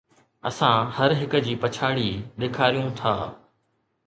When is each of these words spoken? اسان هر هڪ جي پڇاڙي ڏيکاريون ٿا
اسان 0.49 0.79
هر 0.97 1.09
هڪ 1.19 1.41
جي 1.47 1.53
پڇاڙي 1.63 2.09
ڏيکاريون 2.41 2.89
ٿا 2.99 3.15